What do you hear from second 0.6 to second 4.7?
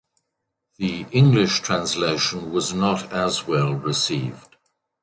The English translation was not as well received.